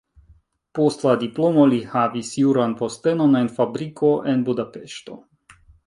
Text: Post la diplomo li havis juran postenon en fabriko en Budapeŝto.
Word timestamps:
Post 0.79 1.05
la 1.07 1.13
diplomo 1.23 1.67
li 1.73 1.79
havis 1.93 2.33
juran 2.45 2.75
postenon 2.83 3.41
en 3.43 3.55
fabriko 3.61 4.13
en 4.35 4.45
Budapeŝto. 4.49 5.25